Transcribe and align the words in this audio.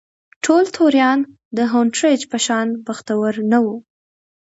ټول 0.43 0.63
توریان 0.77 1.19
د 1.57 1.59
هونټریج 1.71 2.21
په 2.31 2.37
شان 2.45 2.67
بختور 2.87 3.33
نه 3.51 3.59
وو. 3.65 3.75